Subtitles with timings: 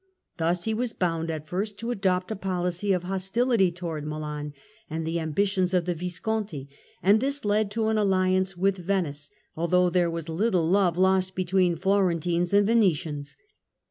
[0.37, 4.51] Thus he was bound at first to adopt a policy of hostility towards Milan
[4.89, 6.67] and the ambitions of the Visconti,
[7.03, 11.75] and this led to an alliance with Venice, although there was little love lost between
[11.75, 13.37] Florentines and Venetians.